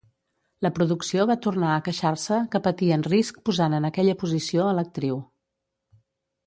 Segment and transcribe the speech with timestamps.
[0.65, 5.23] La producció va tornar a queixar-se que patien risc posant en aquella posició a l'actriu.